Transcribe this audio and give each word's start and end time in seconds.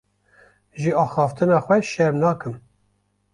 Ji 0.83 0.91
axiftina 1.03 1.59
xwe 1.65 1.77
şerm 1.91 2.17
nakim. 2.25 2.55